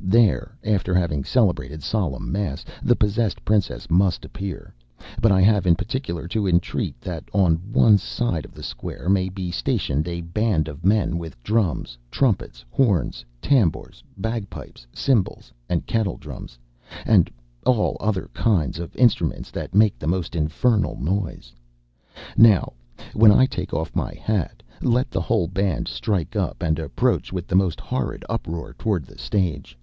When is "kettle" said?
15.84-16.16